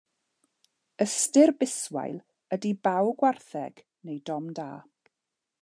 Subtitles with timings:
[1.05, 2.17] Ystyr biswail
[2.57, 4.71] ydy baw gwartheg, neu dom da.